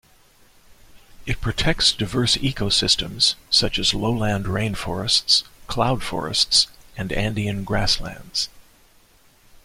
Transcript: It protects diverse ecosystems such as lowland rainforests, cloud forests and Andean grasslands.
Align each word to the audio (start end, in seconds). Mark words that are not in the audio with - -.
It 1.27 1.41
protects 1.41 1.91
diverse 1.91 2.35
ecosystems 2.37 3.35
such 3.51 3.77
as 3.77 3.93
lowland 3.93 4.45
rainforests, 4.45 5.43
cloud 5.67 6.01
forests 6.01 6.65
and 6.97 7.11
Andean 7.13 7.63
grasslands. 7.63 8.49